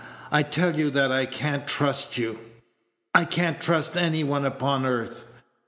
I 0.31 0.41
tell 0.41 0.75
you 0.75 0.89
that 0.89 1.11
I 1.11 1.27
can't 1.27 1.67
trust 1.67 2.17
you 2.17 2.39
I 3.13 3.23
can't 3.23 3.61
trust 3.61 3.95
any 3.95 4.23
one 4.23 4.45
upon 4.45 4.83
earth. 4.83 5.25